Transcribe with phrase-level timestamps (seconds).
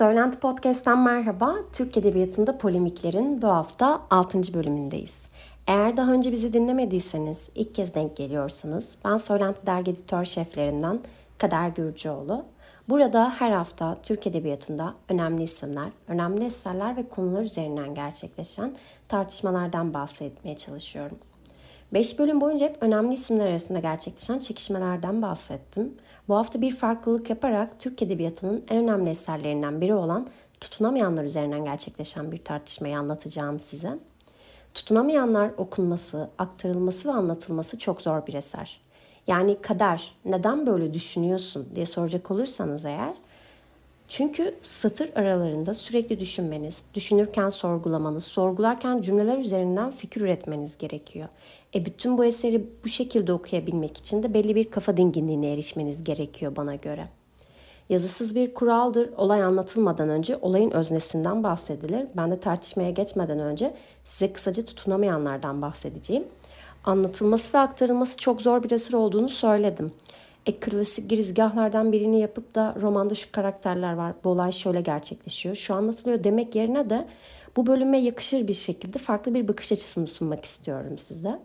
[0.00, 1.56] Söylenti Podcast'ten merhaba.
[1.72, 4.54] Türk Edebiyatı'nda polemiklerin bu hafta 6.
[4.54, 5.22] bölümündeyiz.
[5.66, 11.00] Eğer daha önce bizi dinlemediyseniz, ilk kez denk geliyorsanız, ben Söylenti Dergi Editör Şeflerinden
[11.38, 12.44] Kader Gürcüoğlu.
[12.88, 18.76] Burada her hafta Türk Edebiyatı'nda önemli isimler, önemli eserler ve konular üzerinden gerçekleşen
[19.08, 21.18] tartışmalardan bahsetmeye çalışıyorum.
[21.92, 25.94] 5 bölüm boyunca hep önemli isimler arasında gerçekleşen çekişmelerden bahsettim.
[26.28, 30.26] Bu hafta bir farklılık yaparak Türk Edebiyatı'nın en önemli eserlerinden biri olan
[30.60, 33.98] Tutunamayanlar üzerinden gerçekleşen bir tartışmayı anlatacağım size.
[34.74, 38.80] Tutunamayanlar okunması, aktarılması ve anlatılması çok zor bir eser.
[39.26, 43.14] Yani kader neden böyle düşünüyorsun diye soracak olursanız eğer
[44.10, 51.28] çünkü satır aralarında sürekli düşünmeniz, düşünürken sorgulamanız, sorgularken cümleler üzerinden fikir üretmeniz gerekiyor.
[51.74, 56.56] E bütün bu eseri bu şekilde okuyabilmek için de belli bir kafa dinginliğine erişmeniz gerekiyor
[56.56, 57.08] bana göre.
[57.88, 59.10] Yazısız bir kuraldır.
[59.16, 62.06] Olay anlatılmadan önce olayın öznesinden bahsedilir.
[62.16, 63.72] Ben de tartışmaya geçmeden önce
[64.04, 66.24] size kısaca tutunamayanlardan bahsedeceğim.
[66.84, 69.92] Anlatılması ve aktarılması çok zor bir eser olduğunu söyledim.
[70.46, 74.14] E klasik girizgahlardan birini yapıp da romanda şu karakterler var.
[74.24, 75.54] Bu olay şöyle gerçekleşiyor.
[75.54, 77.06] Şu anlatılıyor demek yerine de
[77.56, 81.38] bu bölüme yakışır bir şekilde farklı bir bakış açısını sunmak istiyorum size.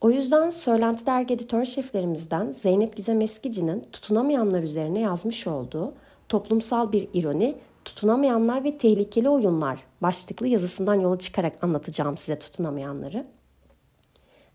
[0.00, 5.92] O yüzden Söylenti Dergi editör şeflerimizden Zeynep Gizem Eskici'nin tutunamayanlar üzerine yazmış olduğu
[6.28, 13.26] toplumsal bir ironi, tutunamayanlar ve tehlikeli oyunlar başlıklı yazısından yola çıkarak anlatacağım size tutunamayanları.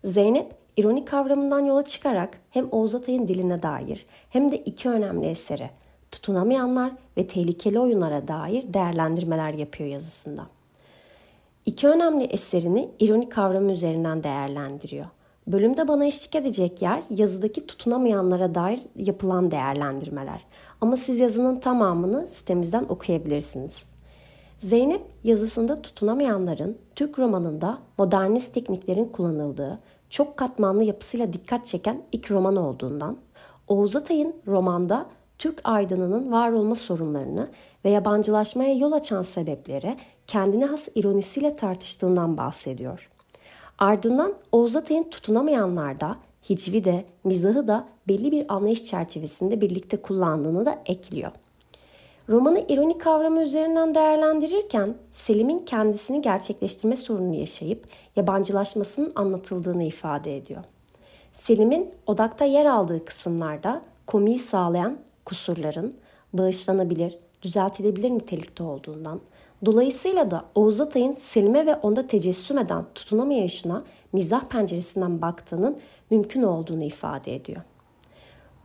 [0.04, 5.70] Zeynep ironi kavramından yola çıkarak hem Oğuz Atay'ın diline dair hem de iki önemli eseri
[6.12, 10.46] tutunamayanlar ve tehlikeli oyunlara dair değerlendirmeler yapıyor yazısında.
[11.66, 15.06] İki önemli eserini ironi kavramı üzerinden değerlendiriyor.
[15.46, 20.44] Bölümde bana eşlik edecek yer yazıdaki tutunamayanlara dair yapılan değerlendirmeler.
[20.80, 23.84] Ama siz yazının tamamını sitemizden okuyabilirsiniz.
[24.58, 29.78] Zeynep yazısında tutunamayanların Türk romanında modernist tekniklerin kullanıldığı,
[30.10, 33.16] çok katmanlı yapısıyla dikkat çeken ilk roman olduğundan,
[33.68, 35.06] Oğuz Atay'ın romanda
[35.38, 37.48] Türk aydınının var olma sorunlarını
[37.84, 39.96] ve yabancılaşmaya yol açan sebepleri
[40.26, 43.10] kendine has ironisiyle tartıştığından bahsediyor.
[43.78, 46.16] Ardından Oğuz Atay'ın tutunamayanlarda
[46.50, 51.32] hicvi de mizahı da belli bir anlayış çerçevesinde birlikte kullandığını da ekliyor.
[52.28, 60.64] Romanı ironik kavramı üzerinden değerlendirirken Selim'in kendisini gerçekleştirme sorununu yaşayıp yabancılaşmasının anlatıldığını ifade ediyor.
[61.32, 65.94] Selim'in odakta yer aldığı kısımlarda komiyi sağlayan kusurların
[66.32, 69.20] bağışlanabilir, düzeltilebilir nitelikte olduğundan,
[69.64, 73.82] dolayısıyla da Oğuz Atay'ın Selim'e ve onda tecessüm eden tutunamayışına
[74.12, 75.78] mizah penceresinden baktığının
[76.10, 77.62] mümkün olduğunu ifade ediyor.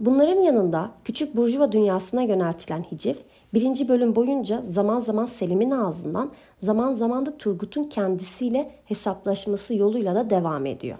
[0.02, 3.16] Bunların yanında küçük burjuva dünyasına yöneltilen hiciv,
[3.54, 10.30] birinci bölüm boyunca zaman zaman Selim'in ağzından, zaman zaman da Turgut'un kendisiyle hesaplaşması yoluyla da
[10.30, 10.98] devam ediyor.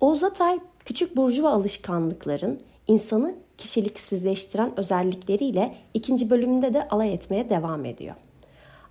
[0.00, 8.14] Oğuz Atay, küçük burjuva alışkanlıkların insanı kişiliksizleştiren özellikleriyle ikinci bölümünde de alay etmeye devam ediyor.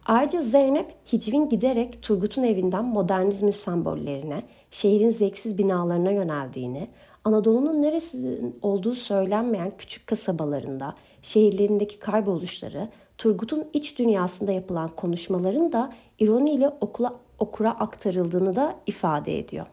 [0.07, 4.39] Ayrıca Zeynep Hicvin giderek Turgut'un evinden modernizmin sembollerine,
[4.71, 6.87] şehrin zevksiz binalarına yöneldiğini,
[7.23, 16.69] Anadolu'nun neresi olduğu söylenmeyen küçük kasabalarında, şehirlerindeki kayboluşları, Turgut'un iç dünyasında yapılan konuşmaların da ironiyle
[16.81, 19.65] okula, okura aktarıldığını da ifade ediyor.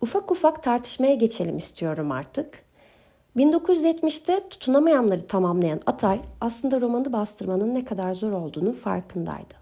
[0.00, 2.67] Ufak ufak tartışmaya geçelim istiyorum artık.
[3.38, 9.54] 1970'te tutunamayanları tamamlayan Atay aslında romanı bastırmanın ne kadar zor olduğunu farkındaydı.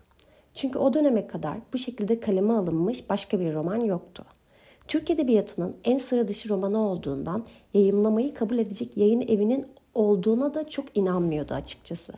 [0.55, 4.25] Çünkü o döneme kadar bu şekilde kaleme alınmış başka bir roman yoktu.
[4.89, 7.45] Türk Edebiyatı'nın en sıra dışı romanı olduğundan
[7.75, 12.13] yayımlamayı kabul edecek yayın evinin olduğuna da çok inanmıyordu açıkçası.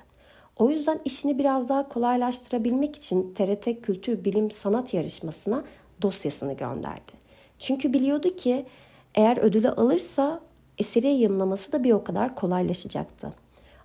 [0.56, 5.64] O yüzden işini biraz daha kolaylaştırabilmek için TRT Kültür Bilim Sanat Yarışması'na
[6.02, 7.12] dosyasını gönderdi.
[7.58, 8.66] Çünkü biliyordu ki
[9.14, 10.47] eğer ödülü alırsa
[10.78, 13.32] eseri yayımlaması da bir o kadar kolaylaşacaktı.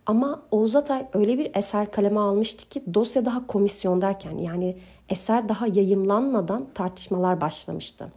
[0.06, 4.78] Ama Oğuz Atay öyle bir eser kaleme almıştı ki dosya daha komisyondayken yani
[5.10, 8.12] eser daha yayımlanmadan tartışmalar başlamıştı.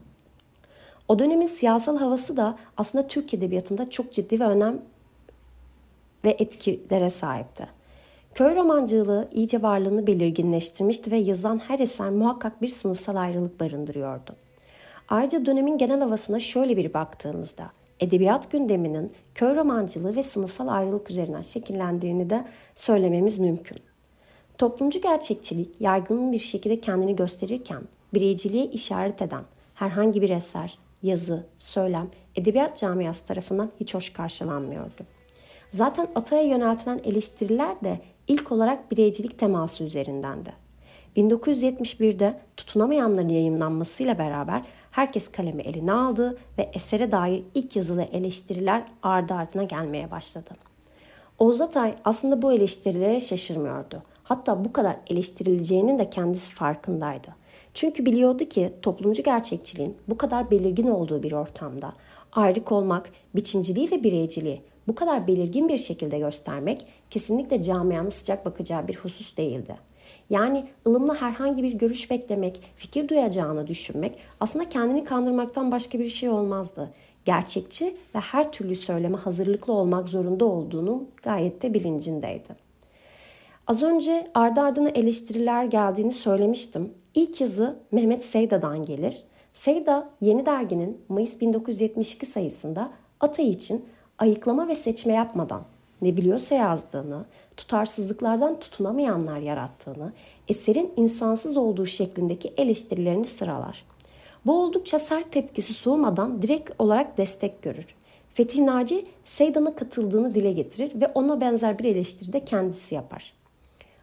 [1.08, 4.78] O dönemin siyasal havası da aslında Türk Edebiyatı'nda çok ciddi ve önem
[6.24, 7.68] ve etkilere sahipti.
[8.34, 14.36] Köy romancılığı iyice varlığını belirginleştirmişti ve yazılan her eser muhakkak bir sınıfsal ayrılık barındırıyordu.
[15.08, 17.70] Ayrıca dönemin genel havasına şöyle bir baktığımızda
[18.00, 22.44] edebiyat gündeminin köy romancılığı ve sınıfsal ayrılık üzerinden şekillendiğini de
[22.74, 23.78] söylememiz mümkün.
[24.58, 27.82] Toplumcu gerçekçilik yaygın bir şekilde kendini gösterirken
[28.14, 29.42] bireyciliğe işaret eden
[29.74, 35.06] herhangi bir eser, yazı, söylem edebiyat camiası tarafından hiç hoş karşılanmıyordu.
[35.70, 40.52] Zaten Atay'a yöneltilen eleştiriler de ilk olarak bireycilik teması üzerindendi.
[41.16, 44.62] 1971'de tutunamayanların yayınlanmasıyla beraber
[44.96, 50.50] herkes kalemi eline aldı ve esere dair ilk yazılı eleştiriler ardı ardına gelmeye başladı.
[51.38, 54.02] Oğuz Atay aslında bu eleştirilere şaşırmıyordu.
[54.22, 57.28] Hatta bu kadar eleştirileceğinin de kendisi farkındaydı.
[57.74, 61.92] Çünkü biliyordu ki toplumcu gerçekçiliğin bu kadar belirgin olduğu bir ortamda
[62.32, 68.88] ayrık olmak, biçimciliği ve bireyciliği bu kadar belirgin bir şekilde göstermek kesinlikle camianın sıcak bakacağı
[68.88, 69.76] bir husus değildi.
[70.30, 76.28] Yani ılımlı herhangi bir görüş beklemek, fikir duyacağını düşünmek aslında kendini kandırmaktan başka bir şey
[76.28, 76.92] olmazdı.
[77.24, 82.54] Gerçekçi ve her türlü söyleme hazırlıklı olmak zorunda olduğunu gayet de bilincindeydi.
[83.66, 86.94] Az önce ardı ardına eleştiriler geldiğini söylemiştim.
[87.14, 89.22] İlk yazı Mehmet Seyda'dan gelir.
[89.54, 93.84] Seyda Yeni Dergi'nin Mayıs 1972 sayısında Atay için
[94.18, 95.62] ayıklama ve seçme yapmadan
[96.02, 97.24] ne biliyorsa yazdığını,
[97.56, 100.12] tutarsızlıklardan tutunamayanlar yarattığını,
[100.48, 103.84] eserin insansız olduğu şeklindeki eleştirilerini sıralar.
[104.46, 107.86] Bu oldukça sert tepkisi soğumadan direkt olarak destek görür.
[108.34, 113.34] Fetih Naci Seydan'a katıldığını dile getirir ve ona benzer bir eleştiri de kendisi yapar.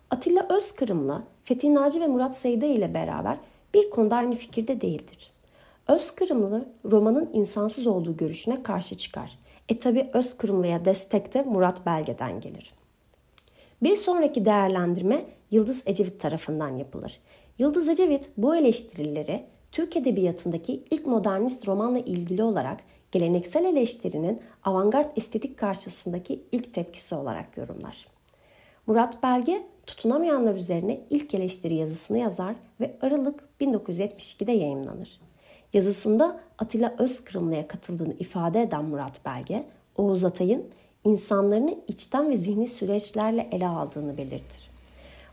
[0.09, 3.37] Atilla Özkırım'la Fetih Naci ve Murat Seyda ile beraber
[3.73, 5.31] bir konuda aynı fikirde değildir.
[5.87, 9.39] Özkırımlı romanın insansız olduğu görüşüne karşı çıkar.
[9.69, 12.73] E tabi Özkırımlı'ya destek de Murat Belge'den gelir.
[13.83, 17.19] Bir sonraki değerlendirme Yıldız Ecevit tarafından yapılır.
[17.57, 22.79] Yıldız Ecevit bu eleştirileri Türk Edebiyatı'ndaki ilk modernist romanla ilgili olarak
[23.11, 28.07] geleneksel eleştirinin avantgard estetik karşısındaki ilk tepkisi olarak yorumlar.
[28.87, 35.19] Murat Belge tutunamayanlar üzerine ilk eleştiri yazısını yazar ve Aralık 1972'de yayımlanır.
[35.73, 39.65] Yazısında Atilla Özkırımlı'ya katıldığını ifade eden Murat Belge,
[39.97, 40.65] Oğuz Atay'ın
[41.03, 44.69] insanlarını içten ve zihni süreçlerle ele aldığını belirtir.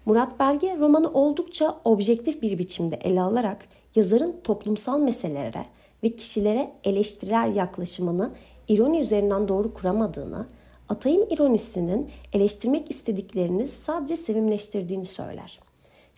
[0.07, 5.65] Murat Belge romanı oldukça objektif bir biçimde ele alarak yazarın toplumsal meselelere
[6.03, 8.31] ve kişilere eleştiriler yaklaşımını
[8.69, 10.47] ironi üzerinden doğru kuramadığını,
[10.89, 15.70] Atay'ın ironisinin eleştirmek istediklerini sadece sevimleştirdiğini söyler.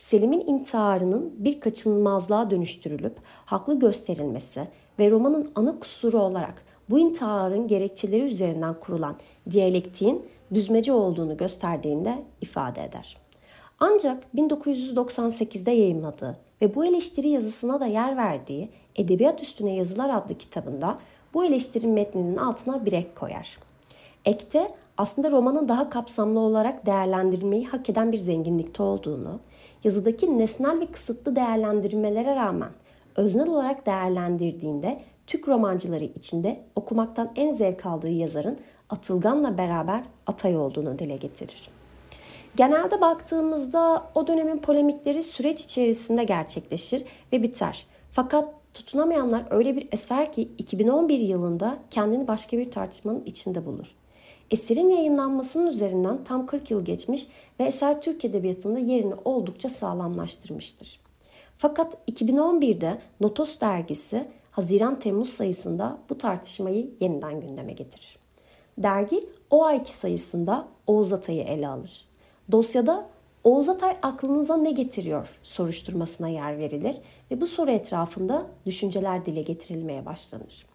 [0.03, 4.67] Selim'in intiharının bir kaçınılmazlığa dönüştürülüp haklı gösterilmesi
[4.99, 9.15] ve romanın ana kusuru olarak bu intiharın gerekçeleri üzerinden kurulan
[9.51, 13.17] diyalektiğin düzmece olduğunu gösterdiğinde ifade eder.
[13.79, 20.97] Ancak 1998'de yayımladığı ve bu eleştiri yazısına da yer verdiği Edebiyat Üstüne Yazılar adlı kitabında
[21.33, 23.57] bu eleştiri metninin altına bir ek koyar.
[24.25, 29.39] Ekte aslında romanın daha kapsamlı olarak değerlendirilmeyi hak eden bir zenginlikte olduğunu,
[29.83, 32.69] yazıdaki nesnel ve kısıtlı değerlendirmelere rağmen
[33.15, 38.57] öznel olarak değerlendirdiğinde Türk romancıları içinde okumaktan en zevk aldığı yazarın
[38.89, 41.69] Atılgan'la beraber Atay olduğunu dile getirir.
[42.55, 47.03] Genelde baktığımızda o dönemin polemikleri süreç içerisinde gerçekleşir
[47.33, 47.87] ve biter.
[48.11, 53.95] Fakat tutunamayanlar öyle bir eser ki 2011 yılında kendini başka bir tartışmanın içinde bulur.
[54.51, 57.27] Eserin yayınlanmasının üzerinden tam 40 yıl geçmiş
[57.59, 60.99] ve eser Türk Edebiyatı'nda yerini oldukça sağlamlaştırmıştır.
[61.57, 68.19] Fakat 2011'de Notos dergisi Haziran-Temmuz sayısında bu tartışmayı yeniden gündeme getirir.
[68.77, 72.05] Dergi o ayki sayısında Oğuz Atay'ı ele alır.
[72.51, 73.09] Dosyada
[73.43, 76.95] Oğuz Atay aklınıza ne getiriyor soruşturmasına yer verilir
[77.31, 80.65] ve bu soru etrafında düşünceler dile getirilmeye başlanır.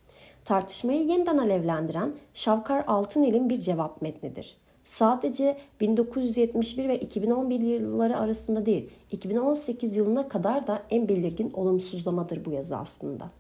[0.49, 4.57] Tartışmayı yeniden alevlendiren Şavkar Altınel'in bir cevap metnidir.
[4.85, 12.50] Sadece 1971 ve 2011 yılları arasında değil, 2018 yılına kadar da en belirgin olumsuzlamadır bu
[12.50, 13.31] yazı aslında.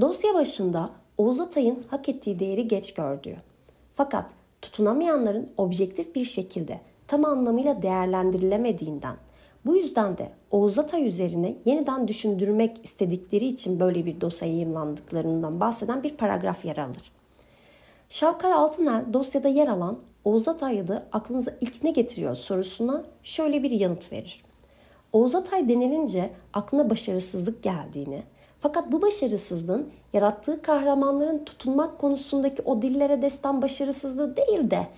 [0.00, 3.36] Dosya başında Oğuz Atay'ın hak ettiği değeri geç gördüğü.
[3.94, 9.16] Fakat tutunamayanların objektif bir şekilde tam anlamıyla değerlendirilemediğinden
[9.66, 16.02] bu yüzden de Oğuz Atay üzerine yeniden düşündürmek istedikleri için böyle bir dosya yayımlandıklarından bahseden
[16.02, 17.12] bir paragraf yer alır.
[18.08, 23.70] Şavkar Altınel dosyada yer alan Oğuz Atay adı aklınıza ilk ne getiriyor sorusuna şöyle bir
[23.70, 24.44] yanıt verir.
[25.12, 28.22] Oğuz Atay denilince aklına başarısızlık geldiğini,
[28.60, 34.88] fakat bu başarısızlığın yarattığı kahramanların tutunmak konusundaki o dillere destan başarısızlığı değil de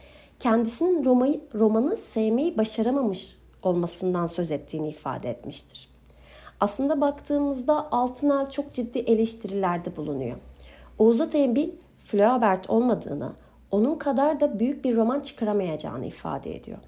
[0.41, 5.88] kendisinin romayı, romanı sevmeyi başaramamış olmasından söz ettiğini ifade etmiştir.
[6.61, 10.37] Aslında baktığımızda Altınel çok ciddi eleştirilerde bulunuyor.
[10.99, 11.71] Oğuz Atay'ın bir
[12.05, 13.33] Flaubert olmadığını,
[13.71, 16.79] onun kadar da büyük bir roman çıkaramayacağını ifade ediyor.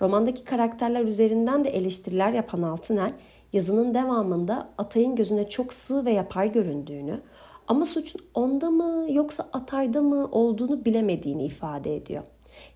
[0.00, 3.10] Romandaki karakterler üzerinden de eleştiriler yapan Altınel,
[3.52, 7.20] yazının devamında Atay'ın gözüne çok sığ ve yapay göründüğünü
[7.68, 12.22] ama suçun onda mı yoksa Atay'da mı olduğunu bilemediğini ifade ediyor.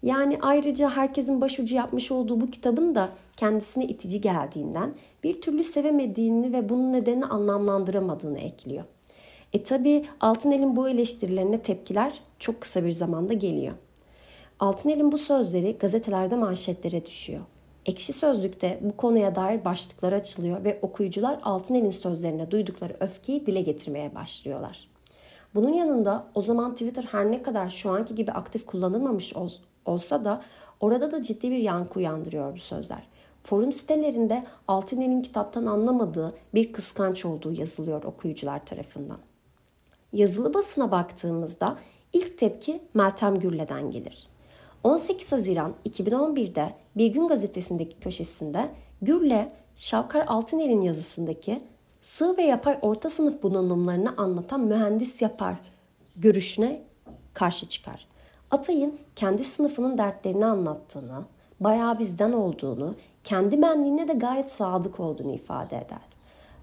[0.02, 6.52] Yani ayrıca herkesin başucu yapmış olduğu bu kitabın da kendisine itici geldiğinden bir türlü sevemediğini
[6.52, 8.84] ve bunun nedenini anlamlandıramadığını ekliyor.
[9.52, 13.74] E tabi Altınel'in bu eleştirilerine tepkiler çok kısa bir zamanda geliyor.
[14.60, 17.40] Altınel'in bu sözleri gazetelerde manşetlere düşüyor.
[17.86, 24.14] Ekşi Sözlük'te bu konuya dair başlıklar açılıyor ve okuyucular Altınel'in sözlerine duydukları öfkeyi dile getirmeye
[24.14, 24.87] başlıyorlar.
[25.54, 29.34] Bunun yanında o zaman Twitter her ne kadar şu anki gibi aktif kullanılmamış
[29.84, 30.42] olsa da
[30.80, 33.08] orada da ciddi bir yankı uyandırıyor bu sözler.
[33.44, 39.18] Forum sitelerinde Altınel'in kitaptan anlamadığı bir kıskanç olduğu yazılıyor okuyucular tarafından.
[40.12, 41.76] Yazılı basına baktığımızda
[42.12, 44.28] ilk tepki Meltem Gürle'den gelir.
[44.84, 48.70] 18 Haziran 2011'de Bir Gün gazetesindeki köşesinde
[49.02, 51.62] Gürle, Şavkar Altınel'in yazısındaki
[52.08, 55.54] sığ ve yapay orta sınıf bunalımlarını anlatan mühendis yapar
[56.16, 56.82] görüşüne
[57.34, 58.06] karşı çıkar.
[58.50, 61.24] Atay'ın kendi sınıfının dertlerini anlattığını,
[61.60, 65.98] bayağı bizden olduğunu, kendi benliğine de gayet sadık olduğunu ifade eder.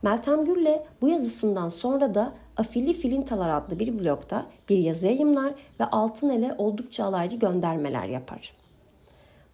[0.01, 5.85] Meltem Gürle bu yazısından sonra da Afili Filintalar adlı bir blogda bir yazı yayımlar ve
[5.85, 8.53] Altınel'e oldukça alaycı göndermeler yapar.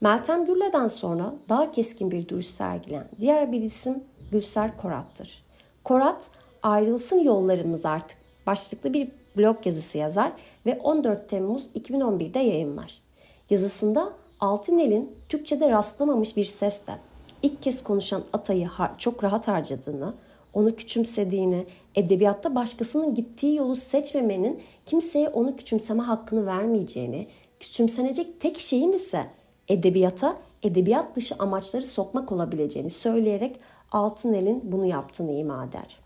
[0.02, 5.51] Meltem Gürle'den sonra daha keskin bir duruş sergilen diğer bir isim Gülser Korat'tır.
[5.84, 6.30] Korat,
[6.64, 10.32] ayrılsın yollarımız artık başlıklı bir blog yazısı yazar
[10.66, 13.02] ve 14 Temmuz 2011'de yayımlar.
[13.50, 16.98] Yazısında Altınel'in Türkçe'de rastlamamış bir sesle
[17.44, 20.14] ilk kez konuşan Atay'ı çok rahat harcadığını,
[20.54, 27.28] onu küçümsediğini, edebiyatta başkasının gittiği yolu seçmemenin kimseye onu küçümseme hakkını vermeyeceğini,
[27.60, 29.26] küçümsenecek tek şeyin ise
[29.68, 33.60] edebiyata edebiyat dışı amaçları sokmak olabileceğini söyleyerek
[33.92, 35.98] Altınel'in bunu yaptığını ima eder.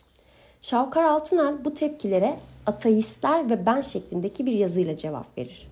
[0.62, 5.68] Şavkar Altınel bu tepkilere ateistler ve ben şeklindeki bir yazıyla cevap verir.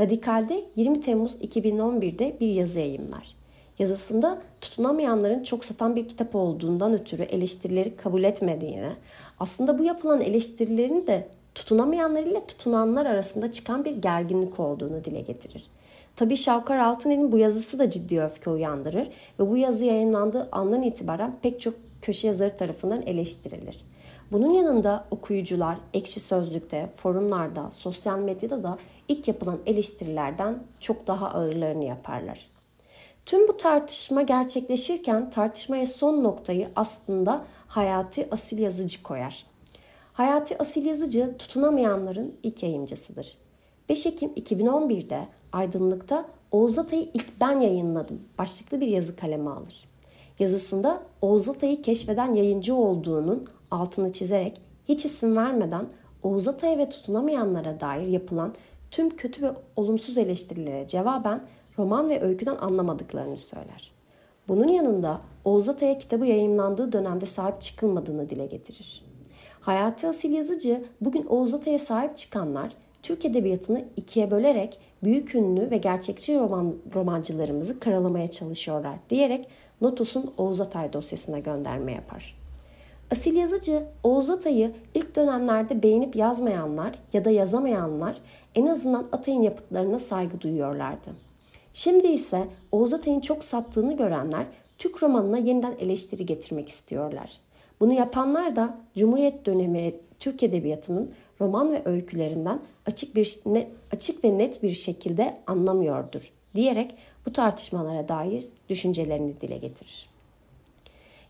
[0.00, 3.34] Radikal'de 20 Temmuz 2011'de bir yazı yayımlar.
[3.78, 8.92] Yazısında tutunamayanların çok satan bir kitap olduğundan ötürü eleştirileri kabul etmediğini,
[9.40, 15.70] aslında bu yapılan eleştirilerin de tutunamayanlar ile tutunanlar arasında çıkan bir gerginlik olduğunu dile getirir.
[16.16, 19.08] Tabii Şavkar Altınel'in bu yazısı da ciddi öfke uyandırır
[19.40, 23.84] ve bu yazı yayınlandığı andan itibaren pek çok köşe yazarı tarafından eleştirilir.
[24.32, 28.74] Bunun yanında okuyucular ekşi sözlükte, forumlarda, sosyal medyada da
[29.08, 32.50] ilk yapılan eleştirilerden çok daha ağırlarını yaparlar.
[33.26, 39.46] Tüm bu tartışma gerçekleşirken tartışmaya son noktayı aslında Hayati Asil Yazıcı koyar.
[40.12, 43.38] Hayati Asil Yazıcı tutunamayanların ilk yayıncısıdır.
[43.88, 49.88] 5 Ekim 2011'de Aydınlık'ta Oğuz Atay'ı ilk ben yayınladım başlıklı bir yazı kaleme alır.
[50.38, 55.86] Yazısında Oğuz Atay'ı keşfeden yayıncı olduğunun altını çizerek hiç isim vermeden
[56.22, 58.54] Oğuz Atay'a ve tutunamayanlara dair yapılan
[58.90, 61.46] tüm kötü ve olumsuz eleştirilere cevaben
[61.78, 63.92] roman ve öyküden anlamadıklarını söyler.
[64.48, 69.04] Bunun yanında Oğuz Atay'a kitabı yayınlandığı dönemde sahip çıkılmadığını dile getirir.
[69.60, 75.76] Hayati Asil Yazıcı bugün Oğuz Atay'a sahip çıkanlar Türk Edebiyatı'nı ikiye bölerek büyük ünlü ve
[75.76, 79.48] gerçekçi roman, romancılarımızı karalamaya çalışıyorlar diyerek
[79.80, 82.38] Notus'un Oğuz Atay dosyasına gönderme yapar.
[83.10, 88.20] Asil yazıcı Oğuz Atay'ı ilk dönemlerde beğenip yazmayanlar ya da yazamayanlar
[88.54, 91.10] en azından Atay'ın yapıtlarına saygı duyuyorlardı.
[91.74, 94.46] Şimdi ise Oğuz Atay'ın çok sattığını görenler
[94.78, 97.40] Türk romanına yeniden eleştiri getirmek istiyorlar.
[97.80, 104.38] Bunu yapanlar da Cumhuriyet dönemi Türk Edebiyatı'nın roman ve öykülerinden açık bir net, açık ve
[104.38, 106.94] net bir şekilde anlamıyordur diyerek
[107.26, 110.08] bu tartışmalara dair düşüncelerini dile getirir.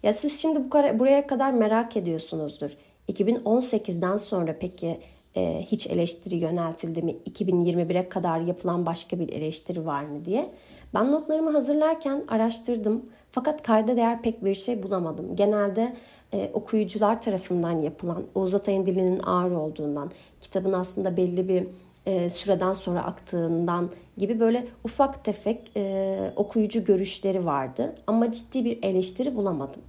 [0.02, 2.76] Ya siz şimdi bu kadar, buraya kadar merak ediyorsunuzdur.
[3.08, 5.00] 2018'den sonra peki
[5.36, 7.16] e, hiç eleştiri yöneltildi mi?
[7.30, 10.50] 2021'e kadar yapılan başka bir eleştiri var mı diye.
[10.94, 13.06] Ben notlarımı hazırlarken araştırdım.
[13.30, 15.36] Fakat kayda değer pek bir şey bulamadım.
[15.36, 15.92] Genelde
[16.32, 20.10] e, okuyucular tarafından yapılan, Oğuz Atay'ın dilinin ağır olduğundan,
[20.40, 21.66] kitabın aslında belli bir
[22.06, 27.94] e, süreden sonra aktığından gibi böyle ufak tefek e, okuyucu görüşleri vardı.
[28.06, 29.82] Ama ciddi bir eleştiri bulamadım.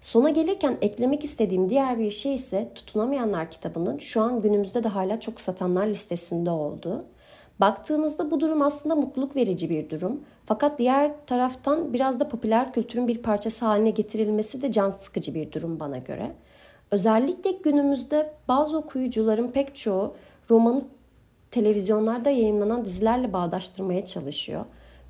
[0.00, 5.20] Sona gelirken eklemek istediğim diğer bir şey ise Tutunamayanlar kitabının şu an günümüzde de hala
[5.20, 7.02] çok satanlar listesinde olduğu.
[7.60, 10.20] Baktığımızda bu durum aslında mutluluk verici bir durum.
[10.48, 15.52] Fakat diğer taraftan biraz da popüler kültürün bir parçası haline getirilmesi de can sıkıcı bir
[15.52, 16.32] durum bana göre.
[16.90, 20.14] Özellikle günümüzde bazı okuyucuların pek çoğu
[20.50, 20.82] romanı
[21.50, 24.64] televizyonlarda yayınlanan dizilerle bağdaştırmaya çalışıyor.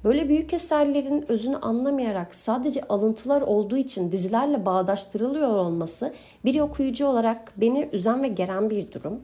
[0.05, 6.15] Böyle büyük eserlerin özünü anlamayarak sadece alıntılar olduğu için dizilerle bağdaştırılıyor olması
[6.45, 9.21] bir okuyucu olarak beni üzen ve geren bir durum.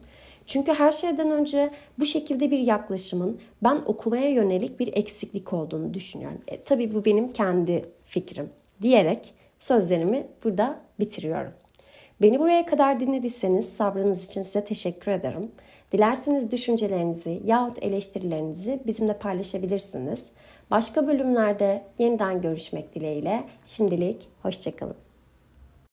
[0.47, 6.41] Çünkü her şeyden önce bu şekilde bir yaklaşımın ben okumaya yönelik bir eksiklik olduğunu düşünüyorum.
[6.49, 8.51] E, tabii bu benim kendi fikrim
[8.83, 11.53] diyerek sözlerimi burada bitiriyorum.
[12.23, 15.53] Beni buraya kadar dinlediyseniz sabrınız için size teşekkür ederim.
[15.93, 20.27] Dilerseniz düşüncelerinizi yahut eleştirilerinizi bizimle paylaşabilirsiniz.
[20.71, 25.04] Başka bölümlerde yeniden görüşmek dileğiyle şimdilik hoşçakalın.